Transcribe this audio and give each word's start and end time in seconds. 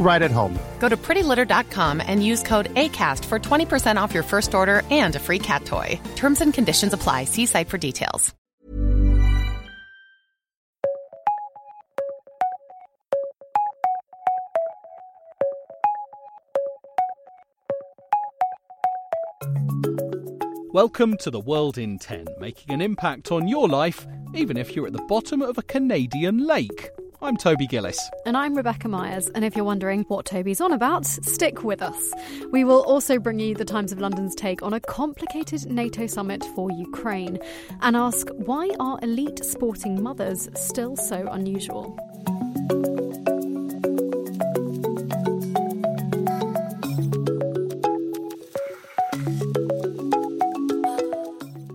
right 0.00 0.22
at 0.22 0.30
home. 0.30 0.58
Go 0.78 0.88
to 0.88 0.96
prettylitter.com 0.96 2.00
and 2.00 2.24
use 2.24 2.42
code 2.42 2.74
ACAST 2.74 3.24
for 3.26 3.38
20% 3.38 4.00
off 4.00 4.14
your 4.14 4.22
first 4.22 4.54
order 4.54 4.82
and 4.90 5.14
a 5.16 5.18
free 5.18 5.38
cat 5.38 5.66
toy. 5.66 6.00
Terms 6.16 6.40
and 6.40 6.54
conditions 6.54 6.92
apply. 6.94 7.24
See 7.24 7.44
site 7.44 7.68
for 7.68 7.76
details. 7.78 8.34
Welcome 20.70 21.16
to 21.22 21.30
the 21.30 21.40
World 21.40 21.76
in 21.76 21.98
10, 21.98 22.26
making 22.38 22.72
an 22.72 22.80
impact 22.80 23.32
on 23.32 23.48
your 23.48 23.66
life, 23.66 24.06
even 24.34 24.56
if 24.56 24.76
you're 24.76 24.86
at 24.86 24.92
the 24.92 25.04
bottom 25.08 25.42
of 25.42 25.58
a 25.58 25.62
Canadian 25.62 26.46
lake. 26.46 26.90
I'm 27.20 27.36
Toby 27.36 27.66
Gillis. 27.66 27.98
And 28.26 28.36
I'm 28.36 28.54
Rebecca 28.54 28.86
Myers. 28.86 29.28
And 29.34 29.44
if 29.44 29.56
you're 29.56 29.64
wondering 29.64 30.04
what 30.06 30.24
Toby's 30.24 30.60
on 30.60 30.72
about, 30.72 31.04
stick 31.04 31.64
with 31.64 31.82
us. 31.82 32.14
We 32.52 32.62
will 32.62 32.82
also 32.82 33.18
bring 33.18 33.40
you 33.40 33.56
the 33.56 33.64
Times 33.64 33.90
of 33.90 33.98
London's 33.98 34.36
take 34.36 34.62
on 34.62 34.72
a 34.72 34.78
complicated 34.78 35.66
NATO 35.66 36.06
summit 36.06 36.44
for 36.54 36.70
Ukraine 36.70 37.40
and 37.80 37.96
ask 37.96 38.28
why 38.30 38.70
are 38.78 39.00
elite 39.02 39.44
sporting 39.44 40.00
mothers 40.00 40.48
still 40.54 40.94
so 40.94 41.26
unusual? 41.32 41.98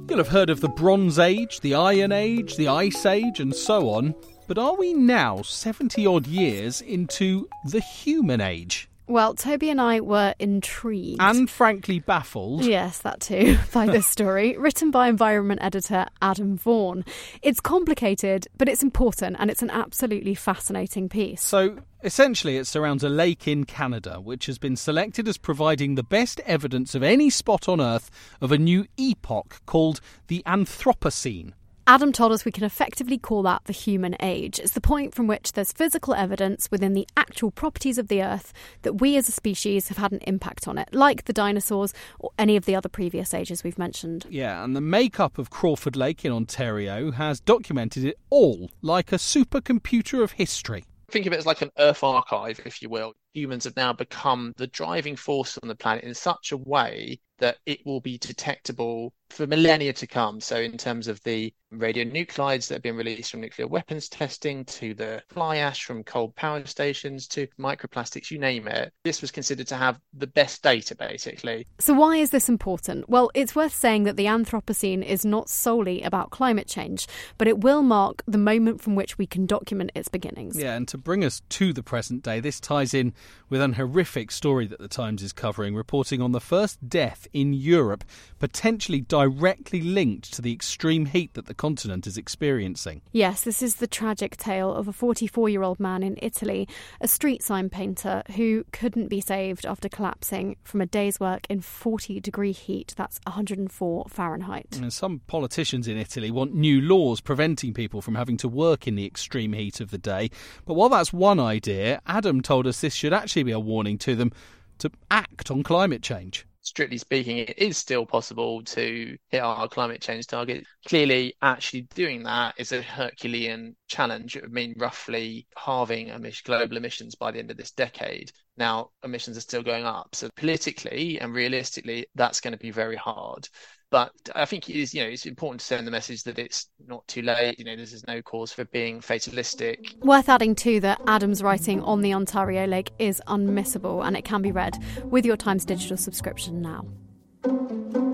You'll 0.08 0.20
have 0.20 0.30
heard 0.30 0.50
of 0.50 0.62
the 0.62 0.70
Bronze 0.70 1.20
Age, 1.20 1.60
the 1.60 1.76
Iron 1.76 2.14
Age, 2.14 2.56
the 2.56 2.70
Ice 2.70 3.06
Age, 3.06 3.42
and 3.42 3.54
so 3.54 3.90
on. 3.90 4.16
But 4.48 4.58
are 4.58 4.76
we 4.76 4.94
now 4.94 5.42
70 5.42 6.06
odd 6.06 6.28
years 6.28 6.82
into 6.82 7.48
the 7.66 7.80
human 7.80 8.42
age? 8.42 8.90
Well, 9.06 9.34
Toby 9.34 9.70
and 9.70 9.82
I 9.82 10.00
were 10.00 10.34
intrigued. 10.40 11.22
And 11.22 11.50
frankly 11.50 12.00
baffled. 12.00 12.64
Yes, 12.64 13.00
that 13.00 13.20
too, 13.20 13.58
by 13.74 13.86
this 13.86 14.08
story, 14.08 14.58
written 14.58 14.92
by 14.92 15.10
environment 15.10 15.62
editor 15.62 16.06
Adam 16.22 16.58
Vaughan. 16.58 17.04
It's 17.42 17.60
complicated, 17.60 18.48
but 18.58 18.70
it's 18.70 18.82
important, 18.82 19.36
and 19.40 19.52
it's 19.52 19.62
an 19.62 19.70
absolutely 19.70 20.36
fascinating 20.36 21.10
piece. 21.10 21.42
So, 21.42 21.80
essentially, 22.02 22.56
it 22.56 22.66
surrounds 22.66 23.04
a 23.04 23.10
lake 23.10 23.46
in 23.46 23.66
Canada, 23.66 24.22
which 24.22 24.46
has 24.46 24.58
been 24.58 24.78
selected 24.78 25.28
as 25.28 25.38
providing 25.38 25.96
the 25.96 26.03
best 26.03 26.40
evidence 26.46 26.96
of 26.96 27.03
any 27.03 27.30
spot 27.30 27.68
on 27.68 27.82
Earth 27.82 28.09
of 28.40 28.53
a 28.53 28.58
new 28.58 28.88
epoch 28.96 29.62
called 29.66 30.00
the 30.28 30.44
Anthropocene. 30.46 31.52
Adam 31.86 32.14
told 32.14 32.32
us 32.32 32.46
we 32.46 32.52
can 32.52 32.64
effectively 32.64 33.18
call 33.18 33.44
that 33.44 33.62
the 33.66 33.74
human 33.74 34.16
age. 34.22 34.58
It's 34.58 34.72
the 34.72 34.80
point 34.80 35.14
from 35.14 35.28
which 35.28 35.52
there's 35.52 35.74
physical 35.74 36.14
evidence 36.14 36.72
within 36.72 36.94
the 36.94 37.06
actual 37.18 37.52
properties 37.52 37.98
of 37.98 38.08
the 38.08 38.24
Earth 38.24 38.54
that 38.84 39.02
we 39.02 39.18
as 39.18 39.28
a 39.28 39.34
species 39.34 39.90
have 39.90 39.98
had 39.98 40.14
an 40.14 40.22
impact 40.26 40.66
on 40.66 40.78
it, 40.78 40.88
like 40.94 41.26
the 41.26 41.34
dinosaurs 41.34 41.94
or 42.20 42.32
any 42.40 42.56
of 42.56 42.64
the 42.66 42.74
other 42.74 42.88
previous 42.88 43.34
ages 43.34 43.66
we've 43.66 43.78
mentioned. 43.78 44.26
Yeah, 44.30 44.64
and 44.64 44.78
the 44.78 44.82
makeup 44.82 45.38
of 45.38 45.50
Crawford 45.50 45.98
Lake 45.98 46.24
in 46.24 46.32
Ontario 46.32 47.12
has 47.12 47.42
documented 47.42 48.06
it 48.06 48.18
all 48.30 48.72
like 48.82 49.12
a 49.12 49.18
supercomputer 49.18 50.24
of 50.24 50.32
history. 50.32 50.86
Think 51.12 51.26
of 51.26 51.34
it 51.34 51.38
as 51.38 51.46
like 51.46 51.62
an 51.62 51.72
Earth 51.78 52.04
archive, 52.04 52.62
if 52.66 52.82
you 52.82 52.88
will. 52.88 53.14
Humans 53.34 53.66
have 53.66 53.76
now 53.76 53.92
become 53.92 54.54
the 54.56 54.68
driving 54.68 55.18
force 55.18 55.60
on 55.62 55.68
the 55.68 55.76
planet 55.76 56.06
in 56.06 56.14
such 56.14 56.54
a 56.54 56.58
way 56.58 57.20
that 57.44 57.58
it 57.66 57.86
will 57.86 58.00
be 58.00 58.18
detectable 58.18 59.14
for 59.34 59.46
millennia 59.48 59.92
to 59.92 60.08
come. 60.08 60.40
So, 60.40 60.58
in 60.58 60.78
terms 60.78 61.08
of 61.08 61.22
the 61.24 61.54
radionuclides 61.74 62.68
that 62.68 62.76
have 62.76 62.84
been 62.84 62.96
released 62.96 63.31
from 63.31 63.42
nuclear 63.42 63.68
weapons 63.68 64.08
testing, 64.08 64.64
to 64.66 64.94
the 64.94 65.24
fly 65.30 65.58
ash 65.58 65.84
from 65.84 66.03
coal 66.03 66.30
power 66.36 66.66
stations, 66.66 67.28
to 67.30 67.48
microplastics, 67.59 68.30
you 68.32 68.38
name 68.38 68.68
it, 68.68 68.94
this 69.03 69.22
was 69.22 69.32
considered 69.32 69.68
to 69.68 69.76
have 69.76 70.00
the 70.14 70.28
best 70.28 70.62
data, 70.62 70.96
basically. 70.96 71.68
So, 71.80 71.94
why 71.94 72.18
is 72.18 72.30
this 72.30 72.48
important? 72.48 73.09
Well, 73.09 73.30
it's 73.34 73.56
worth 73.56 73.76
saying 73.76 74.03
that 74.03 74.16
the 74.16 74.26
Anthropocene 74.26 75.03
is 75.03 75.26
not 75.26 75.50
solely 75.50 76.03
about 76.03 76.30
climate 76.30 76.68
change, 76.68 77.08
but 77.38 77.48
it 77.48 77.59
will 77.59 77.82
mark 77.82 78.24
the 78.26 78.38
moment 78.38 78.82
from 78.82 78.96
which 78.96 79.18
we 79.18 79.26
can 79.26 79.46
document 79.46 79.92
its 79.96 80.08
beginnings. 80.08 80.58
Yeah, 80.58 80.76
and 80.76 80.88
to 80.90 80.98
bring 80.98 81.26
us 81.26 81.42
to 81.50 81.74
the 81.74 81.84
present 81.84 82.24
day, 82.24 82.40
this 82.40 82.62
ties 82.62 82.94
in 82.94 83.14
with 83.50 83.62
an 83.62 83.74
horrific 83.74 84.32
story 84.32 84.68
that 84.68 84.80
the 84.80 84.88
Times 84.88 85.24
is 85.24 85.34
covering, 85.34 85.76
reporting 85.76 86.22
on 86.22 86.32
the 86.32 86.40
first 86.40 86.88
death 86.88 87.28
in 87.34 87.54
Europe, 87.54 88.04
potentially 88.40 89.02
directly 89.02 89.82
linked 89.82 90.34
to 90.34 90.42
the 90.42 90.54
extreme 90.54 91.06
heat 91.08 91.34
that 91.34 91.46
the 91.46 91.54
continent 91.54 92.08
is 92.08 92.18
experiencing. 92.18 93.02
Yes, 93.12 93.42
this 93.42 93.62
is 93.62 93.76
the 93.76 93.88
tragic 93.88 94.38
tale 94.38 94.74
of 94.74 94.88
a 94.88 94.94
44 94.94 95.50
year 95.50 95.64
old 95.64 95.80
man 95.80 96.04
in 96.04 96.18
Italy, 96.22 96.68
a 97.02 97.08
street 97.08 97.44
sign 97.44 97.70
painter 97.70 98.24
who 98.36 98.64
couldn't 98.72 99.08
be 99.08 99.22
saved 99.22 99.66
after 99.66 99.90
collapsing 99.90 100.56
from 100.64 100.82
a 100.82 100.86
day's 100.86 101.20
work 101.20 101.46
in 101.50 101.62
40 101.62 102.20
degree 102.20 102.52
heat. 102.52 102.94
That's 102.96 103.20
104 103.26 104.06
Fahrenheit. 104.10 104.70
Mm, 104.72 104.84
and 104.84 104.94
some 104.94 105.22
politicians 105.28 105.88
in 105.88 105.98
Italy 105.98 106.32
want 106.32 106.54
new 106.54 106.82
laws 106.82 107.22
preventing 107.22 107.74
people 107.74 108.02
from 108.02 108.16
having 108.16 108.38
to 108.38 108.48
work 108.48 108.88
in 108.88 108.96
the 108.96 109.06
extreme 109.06 109.54
heat 109.54 109.80
of 109.80 109.92
the 109.92 109.98
day. 109.98 110.30
But 110.66 110.76
while 110.76 110.90
that's 110.90 111.14
one 111.14 111.40
idea, 111.40 112.02
Adam 112.06 112.42
told 112.42 112.68
us 112.68 112.82
this 112.82 112.94
should 112.94 113.14
actually 113.14 113.44
be 113.44 113.52
a 113.52 113.60
warning 113.60 113.98
to 114.00 114.16
them 114.16 114.32
to 114.80 114.92
act 115.10 115.50
on 115.50 115.64
climate 115.64 116.02
change 116.02 116.46
strictly 116.63 116.97
speaking, 116.97 117.38
it 117.38 117.57
is 117.57 117.78
still 117.78 118.06
possible 118.06 118.63
to 118.63 119.18
hit 119.29 119.40
our 119.40 119.68
climate 119.68 120.01
change 120.01 120.28
target. 120.28 120.66
Clearly, 120.88 121.35
actually 121.41 121.81
doing 121.94 122.24
that 122.24 122.56
is 122.57 122.72
a 122.72 122.81
Herculean 122.81 123.75
challenge. 123.94 124.36
It 124.36 124.44
would 124.44 124.54
mean 124.54 124.74
roughly 124.78 125.48
halving 125.56 126.12
global 126.44 126.78
emissions 126.78 127.16
by 127.16 127.31
the 127.31 127.40
end 127.40 127.52
of 127.52 127.58
this 127.58 127.72
decade. 127.72 128.31
Now, 128.58 128.90
emissions 129.04 129.38
are 129.38 129.42
still 129.42 129.64
going 129.64 129.86
up. 129.86 130.16
So, 130.16 130.30
politically 130.36 131.20
and 131.20 131.34
realistically, 131.34 132.08
that's 132.16 132.42
going 132.42 132.53
to 132.53 132.58
be 132.58 132.72
very 132.72 132.96
hard. 132.96 133.48
But 133.92 134.12
I 134.34 134.46
think 134.46 134.70
it 134.70 134.76
is, 134.76 134.92
you 134.92 135.03
know, 135.03 135.09
it's 135.09 135.28
important 135.28 135.59
to 135.59 135.68
send 135.68 135.86
the 135.86 135.92
message 135.92 136.24
that 136.24 136.40
it's 136.40 136.68
not 136.88 137.08
too 137.08 137.22
late. 137.22 137.59
You 137.59 137.66
know, 137.66 137.76
this 137.76 137.94
is 137.94 138.03
no 138.08 138.24
cause 138.24 138.52
for 138.52 138.66
being 138.66 139.02
fatalistic. 139.02 139.94
Worth 140.02 140.30
adding 140.30 140.56
too 140.56 140.80
that 140.80 141.00
Adam's 141.06 141.44
writing 141.44 141.80
on 141.84 142.02
the 142.02 142.12
Ontario 142.12 142.66
Lake 142.66 142.92
is 142.98 143.22
unmissable 143.28 144.03
and 144.03 144.18
it 144.18 144.26
can 144.26 144.42
be 144.42 144.52
read 144.52 144.84
with 145.03 145.28
your 145.28 145.38
Times 145.38 145.64
digital 145.64 145.98
subscription 145.98 146.59
now. 146.59 148.12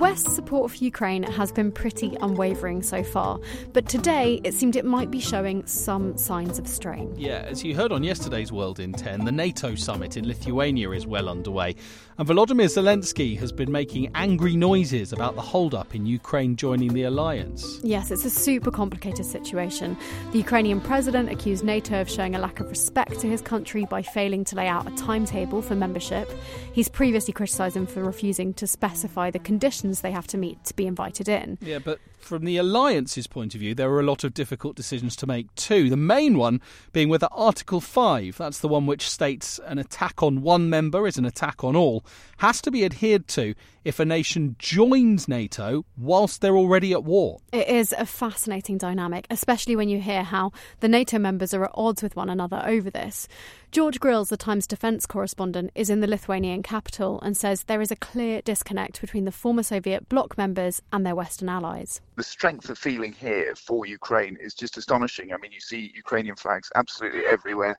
West's 0.00 0.34
support 0.34 0.70
for 0.70 0.76
Ukraine 0.84 1.22
has 1.22 1.50
been 1.52 1.72
pretty 1.72 2.16
unwavering 2.20 2.82
so 2.82 3.02
far, 3.02 3.40
but 3.72 3.88
today 3.88 4.40
it 4.44 4.54
seemed 4.54 4.76
it 4.76 4.84
might 4.84 5.10
be 5.10 5.20
showing 5.20 5.64
some 5.66 6.16
signs 6.16 6.58
of 6.58 6.68
strain. 6.68 7.12
Yeah, 7.16 7.44
as 7.48 7.64
you 7.64 7.74
heard 7.74 7.90
on 7.90 8.02
yesterday's 8.04 8.52
World 8.52 8.78
in 8.78 8.92
10, 8.92 9.24
the 9.24 9.32
NATO 9.32 9.74
summit 9.74 10.16
in 10.16 10.28
Lithuania 10.28 10.90
is 10.90 11.06
well 11.06 11.28
underway, 11.28 11.76
and 12.18 12.28
Volodymyr 12.28 12.66
Zelensky 12.66 13.38
has 13.38 13.52
been 13.52 13.72
making 13.72 14.10
angry 14.14 14.54
noises 14.54 15.12
about 15.12 15.34
the 15.34 15.40
hold-up 15.40 15.94
in 15.94 16.04
Ukraine 16.04 16.56
joining 16.56 16.92
the 16.92 17.04
alliance. 17.04 17.80
Yes, 17.82 18.10
it's 18.10 18.26
a 18.26 18.30
super 18.30 18.70
complicated 18.70 19.24
situation. 19.24 19.96
The 20.32 20.38
Ukrainian 20.38 20.80
president 20.80 21.30
accused 21.30 21.64
NATO 21.64 22.02
of 22.02 22.10
showing 22.10 22.34
a 22.34 22.38
lack 22.38 22.60
of 22.60 22.68
respect 22.68 23.18
to 23.20 23.26
his 23.26 23.40
country 23.40 23.86
by 23.86 24.02
failing 24.02 24.44
to 24.44 24.56
lay 24.56 24.68
out 24.68 24.86
a 24.86 24.94
timetable 24.96 25.62
for 25.62 25.74
membership. 25.74 26.30
He's 26.72 26.88
previously 26.88 27.32
criticised 27.32 27.76
them 27.76 27.86
for 27.86 28.04
refusing 28.04 28.52
to 28.54 28.66
specify 28.66 29.30
the 29.30 29.38
conditions 29.38 29.69
they 30.00 30.10
have 30.10 30.26
to 30.28 30.38
meet 30.38 30.64
to 30.64 30.74
be 30.74 30.86
invited 30.86 31.28
in. 31.28 31.58
Yeah, 31.60 31.78
but 31.78 32.00
from 32.22 32.44
the 32.44 32.56
alliance's 32.56 33.26
point 33.26 33.54
of 33.54 33.60
view, 33.60 33.74
there 33.74 33.90
are 33.90 34.00
a 34.00 34.04
lot 34.04 34.24
of 34.24 34.34
difficult 34.34 34.76
decisions 34.76 35.16
to 35.16 35.26
make 35.26 35.54
too. 35.54 35.90
The 35.90 35.96
main 35.96 36.38
one 36.38 36.60
being 36.92 37.08
whether 37.08 37.28
Article 37.32 37.80
5, 37.80 38.36
that's 38.36 38.60
the 38.60 38.68
one 38.68 38.86
which 38.86 39.08
states 39.08 39.58
an 39.66 39.78
attack 39.78 40.22
on 40.22 40.42
one 40.42 40.70
member 40.70 41.06
is 41.06 41.18
an 41.18 41.24
attack 41.24 41.64
on 41.64 41.76
all, 41.76 42.04
has 42.38 42.60
to 42.62 42.70
be 42.70 42.84
adhered 42.84 43.28
to 43.28 43.54
if 43.84 43.98
a 43.98 44.04
nation 44.04 44.56
joins 44.58 45.28
NATO 45.28 45.84
whilst 45.96 46.40
they're 46.40 46.56
already 46.56 46.92
at 46.92 47.04
war. 47.04 47.40
It 47.52 47.68
is 47.68 47.94
a 47.96 48.06
fascinating 48.06 48.78
dynamic, 48.78 49.26
especially 49.30 49.76
when 49.76 49.88
you 49.88 50.00
hear 50.00 50.22
how 50.22 50.52
the 50.80 50.88
NATO 50.88 51.18
members 51.18 51.54
are 51.54 51.64
at 51.64 51.70
odds 51.74 52.02
with 52.02 52.16
one 52.16 52.30
another 52.30 52.62
over 52.66 52.90
this. 52.90 53.26
George 53.72 54.00
Grylls, 54.00 54.30
the 54.30 54.36
Times 54.36 54.66
defence 54.66 55.06
correspondent, 55.06 55.70
is 55.74 55.90
in 55.90 56.00
the 56.00 56.08
Lithuanian 56.08 56.62
capital 56.62 57.20
and 57.22 57.36
says 57.36 57.64
there 57.64 57.80
is 57.80 57.90
a 57.90 57.96
clear 57.96 58.42
disconnect 58.42 59.00
between 59.00 59.24
the 59.24 59.32
former 59.32 59.62
Soviet 59.62 60.08
bloc 60.08 60.36
members 60.36 60.82
and 60.92 61.06
their 61.06 61.14
Western 61.14 61.48
allies. 61.48 62.00
The 62.16 62.22
strength 62.22 62.68
of 62.68 62.78
feeling 62.78 63.12
here 63.12 63.54
for 63.54 63.86
Ukraine 63.86 64.36
is 64.40 64.54
just 64.54 64.76
astonishing. 64.76 65.32
I 65.32 65.38
mean, 65.38 65.52
you 65.52 65.60
see 65.60 65.92
Ukrainian 65.94 66.36
flags 66.36 66.70
absolutely 66.74 67.22
everywhere. 67.26 67.78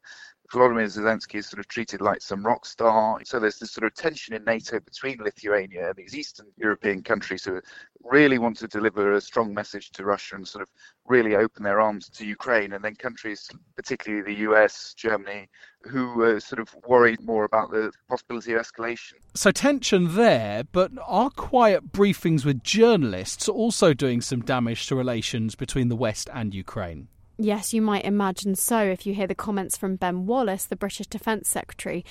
Volodymyr 0.51 0.85
Zelensky 0.85 1.35
is 1.35 1.47
sort 1.47 1.59
of 1.59 1.67
treated 1.67 2.01
like 2.01 2.21
some 2.21 2.45
rock 2.45 2.65
star. 2.65 3.19
So 3.23 3.39
there's 3.39 3.57
this 3.57 3.71
sort 3.71 3.85
of 3.85 3.93
tension 3.95 4.33
in 4.35 4.43
NATO 4.43 4.81
between 4.81 5.17
Lithuania 5.19 5.89
and 5.89 5.95
these 5.95 6.15
Eastern 6.15 6.47
European 6.57 7.03
countries 7.03 7.45
who 7.45 7.61
really 8.03 8.37
want 8.37 8.57
to 8.57 8.67
deliver 8.67 9.13
a 9.13 9.21
strong 9.21 9.53
message 9.53 9.91
to 9.91 10.03
Russia 10.03 10.35
and 10.35 10.45
sort 10.45 10.61
of 10.61 10.69
really 11.07 11.35
open 11.35 11.63
their 11.63 11.79
arms 11.79 12.09
to 12.09 12.25
Ukraine. 12.25 12.73
And 12.73 12.83
then 12.83 12.95
countries, 12.95 13.49
particularly 13.77 14.23
the 14.23 14.41
US, 14.49 14.93
Germany, 14.93 15.47
who 15.83 16.21
are 16.21 16.41
sort 16.41 16.59
of 16.59 16.75
worried 16.85 17.21
more 17.21 17.45
about 17.45 17.71
the 17.71 17.93
possibility 18.09 18.53
of 18.53 18.61
escalation. 18.61 19.13
So 19.33 19.51
tension 19.51 20.15
there, 20.15 20.65
but 20.65 20.91
are 21.05 21.29
quiet 21.29 21.93
briefings 21.93 22.43
with 22.43 22.61
journalists 22.61 23.47
also 23.47 23.93
doing 23.93 24.19
some 24.19 24.41
damage 24.41 24.87
to 24.87 24.95
relations 24.95 25.55
between 25.55 25.87
the 25.87 25.95
West 25.95 26.29
and 26.33 26.53
Ukraine? 26.53 27.07
Yes, 27.43 27.73
you 27.73 27.81
might 27.81 28.05
imagine 28.05 28.53
so 28.55 28.83
if 28.83 29.07
you 29.07 29.15
hear 29.15 29.25
the 29.25 29.33
comments 29.33 29.75
from 29.75 29.95
Ben 29.95 30.27
Wallace, 30.27 30.65
the 30.65 30.75
British 30.75 31.07
Defence 31.07 31.49
Secretary. 31.49 32.05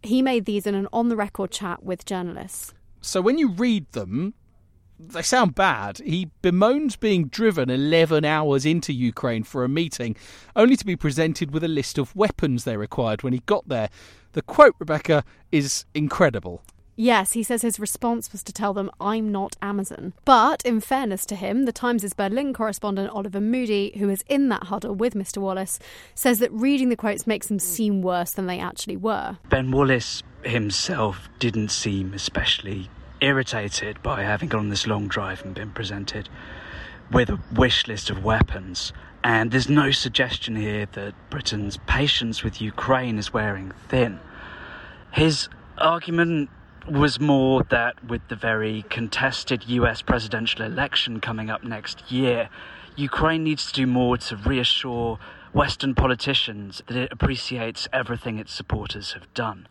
He 0.00 0.22
made 0.22 0.44
these 0.44 0.64
in 0.64 0.76
an 0.76 0.86
on 0.92 1.08
the 1.08 1.16
record 1.16 1.50
chat 1.50 1.82
with 1.82 2.04
journalists. 2.04 2.72
So 3.00 3.20
when 3.20 3.36
you 3.36 3.50
read 3.50 3.90
them, 3.92 4.34
they 4.96 5.22
sound 5.22 5.56
bad. 5.56 5.98
He 5.98 6.30
bemoans 6.40 6.94
being 6.94 7.26
driven 7.26 7.68
11 7.68 8.24
hours 8.24 8.64
into 8.64 8.92
Ukraine 8.92 9.42
for 9.42 9.64
a 9.64 9.68
meeting, 9.68 10.14
only 10.54 10.76
to 10.76 10.86
be 10.86 10.94
presented 10.94 11.50
with 11.50 11.64
a 11.64 11.68
list 11.68 11.98
of 11.98 12.14
weapons 12.14 12.62
they 12.62 12.76
required 12.76 13.24
when 13.24 13.32
he 13.32 13.40
got 13.40 13.68
there. 13.68 13.90
The 14.34 14.42
quote, 14.42 14.76
Rebecca, 14.78 15.24
is 15.50 15.84
incredible. 15.94 16.62
Yes, 16.98 17.32
he 17.32 17.42
says 17.42 17.60
his 17.60 17.78
response 17.78 18.32
was 18.32 18.42
to 18.44 18.54
tell 18.54 18.72
them, 18.72 18.90
I'm 18.98 19.30
not 19.30 19.54
Amazon. 19.60 20.14
But 20.24 20.64
in 20.64 20.80
fairness 20.80 21.26
to 21.26 21.36
him, 21.36 21.66
the 21.66 21.72
Times' 21.72 22.14
Berlin 22.14 22.54
correspondent 22.54 23.10
Oliver 23.10 23.40
Moody, 23.40 23.92
who 23.98 24.08
is 24.08 24.24
in 24.28 24.48
that 24.48 24.64
huddle 24.64 24.94
with 24.94 25.12
Mr. 25.12 25.36
Wallace, 25.36 25.78
says 26.14 26.38
that 26.38 26.50
reading 26.52 26.88
the 26.88 26.96
quotes 26.96 27.26
makes 27.26 27.48
them 27.48 27.58
seem 27.58 28.00
worse 28.00 28.32
than 28.32 28.46
they 28.46 28.58
actually 28.58 28.96
were. 28.96 29.36
Ben 29.50 29.70
Wallace 29.70 30.22
himself 30.42 31.28
didn't 31.38 31.68
seem 31.68 32.14
especially 32.14 32.88
irritated 33.20 34.02
by 34.02 34.22
having 34.22 34.48
gone 34.48 34.60
on 34.60 34.68
this 34.70 34.86
long 34.86 35.06
drive 35.06 35.44
and 35.44 35.54
been 35.54 35.72
presented 35.72 36.30
with 37.12 37.28
a 37.28 37.38
wish 37.54 37.86
list 37.86 38.08
of 38.08 38.24
weapons. 38.24 38.94
And 39.22 39.50
there's 39.50 39.68
no 39.68 39.90
suggestion 39.90 40.56
here 40.56 40.86
that 40.92 41.14
Britain's 41.28 41.78
patience 41.86 42.42
with 42.42 42.62
Ukraine 42.62 43.18
is 43.18 43.34
wearing 43.34 43.72
thin. 43.88 44.18
His 45.12 45.48
argument 45.78 46.48
was 46.88 47.18
more 47.18 47.62
that 47.70 48.02
with 48.04 48.22
the 48.28 48.36
very 48.36 48.84
contested 48.88 49.68
US 49.68 50.02
presidential 50.02 50.64
election 50.64 51.20
coming 51.20 51.50
up 51.50 51.64
next 51.64 52.10
year, 52.10 52.48
Ukraine 52.96 53.44
needs 53.44 53.66
to 53.66 53.72
do 53.72 53.86
more 53.86 54.16
to 54.18 54.36
reassure 54.36 55.18
Western 55.52 55.94
politicians 55.94 56.82
that 56.86 56.96
it 56.96 57.12
appreciates 57.12 57.88
everything 57.92 58.38
its 58.38 58.52
supporters 58.52 59.12
have 59.12 59.32
done. 59.34 59.66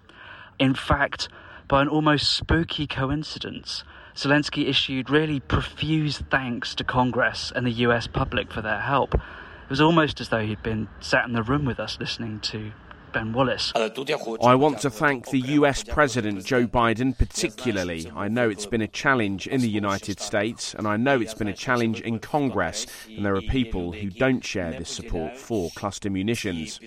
In 0.60 0.74
fact, 0.74 1.30
by 1.68 1.82
an 1.82 1.88
almost 1.88 2.32
spooky 2.32 2.88
coincidence, 2.88 3.84
Zelensky 4.16 4.68
issued 4.68 5.10
really 5.10 5.40
profuse 5.40 6.20
thanks 6.30 6.76
to 6.76 6.84
Congress 6.84 7.52
and 7.56 7.66
the 7.66 7.72
US 7.72 8.08
public 8.08 8.52
for 8.52 8.62
their 8.62 8.82
help. 8.82 9.14
It 9.14 9.70
was 9.70 9.82
almost 9.82 10.22
as 10.22 10.30
though 10.30 10.46
he'd 10.46 10.64
been 10.64 10.88
sat 11.00 11.26
in 11.26 11.34
the 11.34 11.44
room 11.44 11.66
with 11.66 11.80
us 11.80 11.98
listening 12.00 12.40
to 12.42 12.72
Ben 13.16 13.32
Wallace. 13.32 13.72
I 13.74 14.56
want 14.56 14.82
to 14.82 14.90
thank 14.90 15.30
the 15.30 15.40
US 15.40 15.86
President 15.86 16.44
Joe 16.44 16.68
Biden 16.68 17.18
particularly. 17.18 18.12
I 18.14 18.28
know 18.28 18.50
it's 18.50 18.66
been 18.66 18.82
a 18.82 18.90
challenge 18.90 19.48
in 19.48 19.62
the 19.62 19.70
United 19.70 20.20
States, 20.20 20.74
and 20.74 20.86
I 20.86 20.98
know 20.98 21.22
it's 21.22 21.34
been 21.34 21.48
a 21.48 21.54
challenge 21.54 22.02
in 22.02 22.20
Congress, 22.20 22.86
and 23.08 23.26
there 23.26 23.34
are 23.34 23.42
people 23.42 23.94
who 23.94 24.10
don't 24.10 24.44
share 24.44 24.72
this 24.74 24.90
support 24.90 25.38
for 25.38 25.70
cluster 25.76 26.10
munitions. 26.10 26.82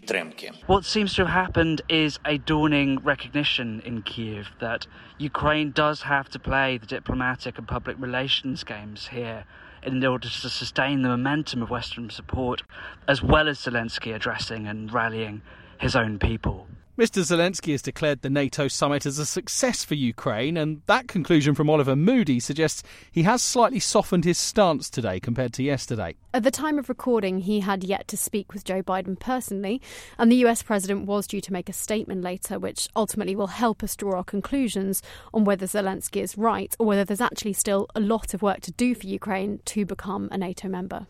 What 0.66 0.84
seems 0.84 1.14
to 1.14 1.24
have 1.24 1.32
happened 1.32 1.80
is 1.88 2.18
a 2.26 2.36
dawning 2.36 2.98
recognition 3.02 3.80
in 3.86 4.02
Kiev 4.02 4.50
that 4.60 4.86
Ukraine 5.16 5.70
does 5.70 6.02
have 6.02 6.28
to 6.28 6.38
play 6.38 6.76
the 6.76 6.84
diplomatic 6.84 7.56
and 7.56 7.66
public 7.66 7.96
relations 7.98 8.64
games 8.64 9.08
here 9.08 9.46
in 9.82 10.04
order 10.04 10.28
to 10.28 10.50
sustain 10.50 11.00
the 11.00 11.08
momentum 11.08 11.62
of 11.62 11.70
Western 11.70 12.10
support, 12.10 12.64
as 13.06 13.22
well 13.22 13.48
as 13.48 13.58
Zelensky 13.58 14.14
addressing 14.14 14.66
and 14.66 14.92
rallying 14.92 15.40
his 15.80 15.96
own 15.96 16.18
people. 16.18 16.66
Mr. 16.98 17.22
Zelensky 17.22 17.70
has 17.70 17.80
declared 17.80 18.22
the 18.22 18.28
NATO 18.28 18.66
summit 18.66 19.06
as 19.06 19.20
a 19.20 19.24
success 19.24 19.84
for 19.84 19.94
Ukraine, 19.94 20.56
and 20.56 20.82
that 20.86 21.06
conclusion 21.06 21.54
from 21.54 21.70
Oliver 21.70 21.94
Moody 21.94 22.40
suggests 22.40 22.82
he 23.12 23.22
has 23.22 23.40
slightly 23.40 23.78
softened 23.78 24.24
his 24.24 24.36
stance 24.36 24.90
today 24.90 25.20
compared 25.20 25.52
to 25.52 25.62
yesterday. 25.62 26.16
At 26.34 26.42
the 26.42 26.50
time 26.50 26.76
of 26.76 26.88
recording, 26.88 27.38
he 27.38 27.60
had 27.60 27.84
yet 27.84 28.08
to 28.08 28.16
speak 28.16 28.52
with 28.52 28.64
Joe 28.64 28.82
Biden 28.82 29.16
personally, 29.16 29.80
and 30.18 30.32
the 30.32 30.44
US 30.46 30.60
president 30.64 31.06
was 31.06 31.28
due 31.28 31.40
to 31.40 31.52
make 31.52 31.68
a 31.68 31.72
statement 31.72 32.22
later, 32.22 32.58
which 32.58 32.88
ultimately 32.96 33.36
will 33.36 33.46
help 33.46 33.84
us 33.84 33.94
draw 33.94 34.16
our 34.16 34.24
conclusions 34.24 35.00
on 35.32 35.44
whether 35.44 35.66
Zelensky 35.66 36.20
is 36.20 36.36
right 36.36 36.74
or 36.80 36.86
whether 36.86 37.04
there's 37.04 37.20
actually 37.20 37.52
still 37.52 37.86
a 37.94 38.00
lot 38.00 38.34
of 38.34 38.42
work 38.42 38.60
to 38.62 38.72
do 38.72 38.96
for 38.96 39.06
Ukraine 39.06 39.60
to 39.66 39.86
become 39.86 40.28
a 40.32 40.36
NATO 40.36 40.66
member. 40.66 41.06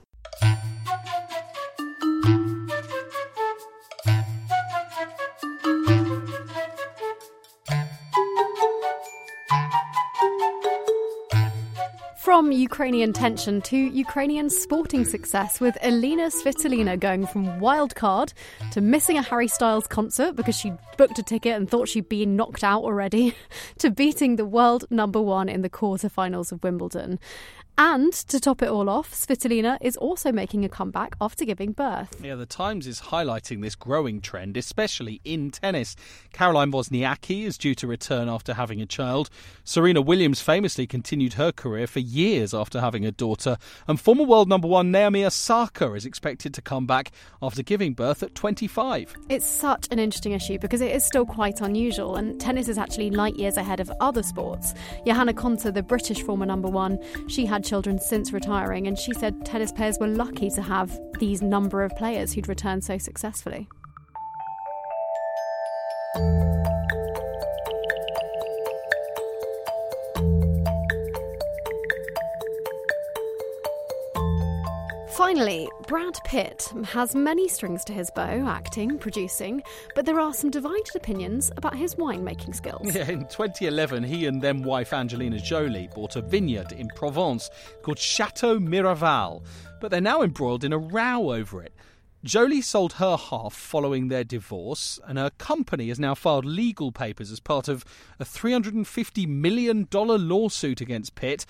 From 12.28 12.52
Ukrainian 12.52 13.14
tension 13.14 13.62
to 13.62 13.76
Ukrainian 13.78 14.50
sporting 14.50 15.06
success, 15.06 15.60
with 15.60 15.78
Elina 15.80 16.24
Svitolina 16.24 17.00
going 17.00 17.26
from 17.26 17.58
wild 17.58 17.94
card 17.94 18.34
to 18.72 18.82
missing 18.82 19.16
a 19.16 19.22
Harry 19.22 19.48
Styles 19.48 19.86
concert 19.86 20.36
because 20.36 20.54
she 20.54 20.74
booked 20.98 21.18
a 21.18 21.22
ticket 21.22 21.56
and 21.56 21.70
thought 21.70 21.88
she'd 21.88 22.10
been 22.10 22.36
knocked 22.36 22.62
out 22.62 22.82
already, 22.82 23.34
to 23.78 23.90
beating 23.90 24.36
the 24.36 24.44
world 24.44 24.84
number 24.90 25.22
one 25.22 25.48
in 25.48 25.62
the 25.62 25.70
quarterfinals 25.70 26.52
of 26.52 26.62
Wimbledon. 26.62 27.18
And 27.80 28.12
to 28.12 28.40
top 28.40 28.60
it 28.60 28.68
all 28.68 28.90
off, 28.90 29.12
Svitolina 29.12 29.78
is 29.80 29.96
also 29.96 30.32
making 30.32 30.64
a 30.64 30.68
comeback 30.68 31.14
after 31.20 31.44
giving 31.44 31.70
birth. 31.70 32.20
Yeah, 32.20 32.34
the 32.34 32.44
Times 32.44 32.88
is 32.88 33.00
highlighting 33.00 33.62
this 33.62 33.76
growing 33.76 34.20
trend, 34.20 34.56
especially 34.56 35.20
in 35.24 35.52
tennis. 35.52 35.94
Caroline 36.32 36.72
Wozniacki 36.72 37.44
is 37.44 37.56
due 37.56 37.76
to 37.76 37.86
return 37.86 38.28
after 38.28 38.54
having 38.54 38.82
a 38.82 38.86
child. 38.86 39.30
Serena 39.62 40.00
Williams 40.00 40.40
famously 40.40 40.88
continued 40.88 41.34
her 41.34 41.52
career 41.52 41.86
for 41.86 42.00
years 42.00 42.52
after 42.52 42.80
having 42.80 43.06
a 43.06 43.12
daughter. 43.12 43.56
And 43.86 44.00
former 44.00 44.24
world 44.24 44.48
number 44.48 44.66
one 44.66 44.90
Naomi 44.90 45.24
Osaka 45.24 45.94
is 45.94 46.04
expected 46.04 46.52
to 46.54 46.60
come 46.60 46.84
back 46.84 47.12
after 47.40 47.62
giving 47.62 47.94
birth 47.94 48.24
at 48.24 48.34
25. 48.34 49.14
It's 49.28 49.46
such 49.46 49.86
an 49.92 50.00
interesting 50.00 50.32
issue 50.32 50.58
because 50.58 50.80
it 50.80 50.90
is 50.90 51.04
still 51.04 51.24
quite 51.24 51.60
unusual, 51.60 52.16
and 52.16 52.40
tennis 52.40 52.66
is 52.66 52.76
actually 52.76 53.10
light 53.10 53.36
years 53.36 53.56
ahead 53.56 53.78
of 53.78 53.88
other 54.00 54.24
sports. 54.24 54.74
Johanna 55.06 55.32
Konta, 55.32 55.72
the 55.72 55.84
British 55.84 56.22
former 56.22 56.44
number 56.44 56.68
one, 56.68 56.98
she 57.28 57.46
had 57.46 57.67
children 57.68 57.98
since 57.98 58.32
retiring, 58.32 58.86
and 58.86 58.98
she 58.98 59.12
said 59.12 59.44
tennis 59.44 59.72
players 59.72 59.98
were 59.98 60.08
lucky 60.08 60.48
to 60.50 60.62
have 60.62 60.98
these 61.18 61.42
number 61.42 61.82
of 61.82 61.94
players 61.96 62.32
who'd 62.32 62.48
returned 62.48 62.82
so 62.82 62.96
successfully. 62.96 63.68
Finally, 75.18 75.68
Brad 75.88 76.16
Pitt 76.22 76.72
has 76.84 77.16
many 77.16 77.48
strings 77.48 77.82
to 77.86 77.92
his 77.92 78.08
bow, 78.08 78.46
acting, 78.46 78.96
producing, 78.98 79.60
but 79.96 80.06
there 80.06 80.20
are 80.20 80.32
some 80.32 80.48
divided 80.48 80.94
opinions 80.94 81.50
about 81.56 81.74
his 81.74 81.96
winemaking 81.96 82.54
skills. 82.54 82.94
Yeah, 82.94 83.08
in 83.10 83.26
2011, 83.26 84.04
he 84.04 84.26
and 84.26 84.40
then 84.40 84.62
wife 84.62 84.92
Angelina 84.92 85.40
Jolie 85.40 85.88
bought 85.92 86.14
a 86.14 86.20
vineyard 86.20 86.70
in 86.70 86.86
Provence 86.94 87.50
called 87.82 87.98
Chateau 87.98 88.60
Miraval, 88.60 89.42
but 89.80 89.90
they're 89.90 90.00
now 90.00 90.22
embroiled 90.22 90.62
in 90.62 90.72
a 90.72 90.78
row 90.78 91.32
over 91.32 91.64
it. 91.64 91.72
Jolie 92.22 92.62
sold 92.62 92.94
her 92.94 93.16
half 93.16 93.54
following 93.54 94.06
their 94.06 94.22
divorce, 94.22 95.00
and 95.04 95.18
her 95.18 95.30
company 95.30 95.88
has 95.88 95.98
now 95.98 96.14
filed 96.14 96.44
legal 96.44 96.92
papers 96.92 97.32
as 97.32 97.40
part 97.40 97.66
of 97.66 97.84
a 98.20 98.24
$350 98.24 99.26
million 99.26 99.88
lawsuit 99.90 100.80
against 100.80 101.16
Pitt 101.16 101.44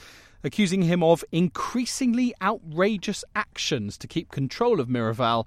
accusing 0.45 0.83
him 0.83 1.03
of 1.03 1.25
increasingly 1.33 2.35
outrageous 2.43 3.25
actions 3.35 3.99
to 3.99 4.07
keep 4.07 4.31
control 4.31 4.81
of 4.81 4.89
Miraval 4.89 5.47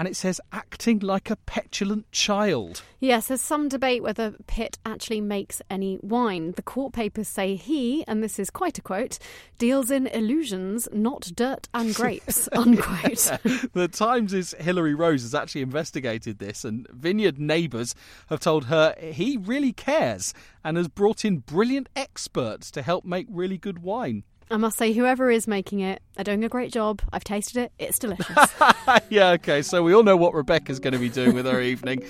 and 0.00 0.08
it 0.08 0.16
says 0.16 0.40
acting 0.50 0.98
like 1.00 1.28
a 1.28 1.36
petulant 1.36 2.10
child. 2.10 2.82
Yes, 3.00 3.26
there's 3.26 3.42
some 3.42 3.68
debate 3.68 4.02
whether 4.02 4.34
Pitt 4.46 4.78
actually 4.86 5.20
makes 5.20 5.60
any 5.68 5.98
wine. 6.00 6.52
The 6.52 6.62
court 6.62 6.94
papers 6.94 7.28
say 7.28 7.54
he, 7.54 8.02
and 8.06 8.22
this 8.22 8.38
is 8.38 8.48
quite 8.48 8.78
a 8.78 8.82
quote, 8.82 9.18
deals 9.58 9.90
in 9.90 10.06
illusions, 10.06 10.88
not 10.90 11.30
dirt 11.34 11.68
and 11.74 11.94
grapes, 11.94 12.48
unquote. 12.52 13.30
the 13.74 13.90
Times' 13.92 14.54
Hilary 14.58 14.94
Rose 14.94 15.20
has 15.20 15.34
actually 15.34 15.60
investigated 15.60 16.38
this, 16.38 16.64
and 16.64 16.86
vineyard 16.90 17.38
neighbours 17.38 17.94
have 18.30 18.40
told 18.40 18.64
her 18.66 18.94
he 18.98 19.36
really 19.36 19.74
cares 19.74 20.32
and 20.64 20.78
has 20.78 20.88
brought 20.88 21.26
in 21.26 21.40
brilliant 21.40 21.90
experts 21.94 22.70
to 22.70 22.80
help 22.80 23.04
make 23.04 23.26
really 23.28 23.58
good 23.58 23.80
wine. 23.80 24.24
I 24.52 24.56
must 24.56 24.76
say, 24.76 24.92
whoever 24.92 25.30
is 25.30 25.46
making 25.46 25.80
it 25.80 26.02
are 26.18 26.24
doing 26.24 26.42
a 26.42 26.48
great 26.48 26.72
job. 26.72 27.02
I've 27.12 27.22
tasted 27.22 27.56
it, 27.56 27.72
it's 27.78 28.00
delicious. 28.00 28.36
yeah, 29.08 29.30
okay, 29.30 29.62
so 29.62 29.82
we 29.84 29.94
all 29.94 30.02
know 30.02 30.16
what 30.16 30.34
Rebecca's 30.34 30.80
going 30.80 30.92
to 30.92 30.98
be 30.98 31.08
doing 31.08 31.34
with 31.34 31.46
her 31.46 31.60
evening. 31.60 32.02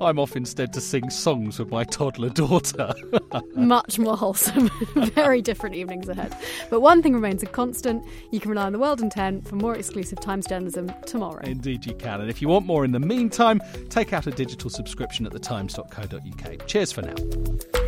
I'm 0.00 0.20
off 0.20 0.36
instead 0.36 0.72
to 0.74 0.80
sing 0.80 1.10
songs 1.10 1.58
with 1.58 1.70
my 1.70 1.82
toddler 1.82 2.28
daughter. 2.28 2.94
Much 3.56 3.98
more 3.98 4.16
wholesome. 4.16 4.68
Very 5.14 5.42
different 5.42 5.74
evenings 5.74 6.08
ahead. 6.08 6.36
But 6.70 6.80
one 6.80 7.02
thing 7.02 7.14
remains 7.14 7.42
a 7.42 7.46
constant 7.46 8.04
you 8.30 8.38
can 8.38 8.52
rely 8.52 8.66
on 8.66 8.72
the 8.72 8.78
world 8.78 9.00
in 9.00 9.10
10 9.10 9.42
for 9.42 9.56
more 9.56 9.74
exclusive 9.74 10.20
Times 10.20 10.46
journalism 10.46 10.92
tomorrow. 11.04 11.40
Indeed, 11.42 11.84
you 11.84 11.94
can. 11.94 12.20
And 12.20 12.30
if 12.30 12.40
you 12.40 12.46
want 12.46 12.64
more 12.64 12.84
in 12.84 12.92
the 12.92 13.00
meantime, 13.00 13.60
take 13.88 14.12
out 14.12 14.26
a 14.28 14.30
digital 14.30 14.70
subscription 14.70 15.26
at 15.26 15.32
thetimes.co.uk. 15.32 16.66
Cheers 16.66 16.92
for 16.92 17.02
now. 17.02 17.87